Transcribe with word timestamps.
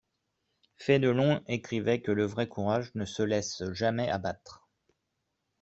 Fénelon 0.77 1.43
écrivait 1.45 2.01
que 2.01 2.11
le 2.11 2.25
vrai 2.25 2.47
courage 2.47 2.89
ne 2.95 3.05
se 3.05 3.21
laisse 3.21 3.63
jamais 3.71 4.09
abattre. 4.09 4.63